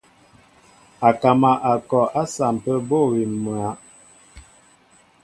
[1.09, 3.69] Akama a kɔ a sampə bô awim myǎ.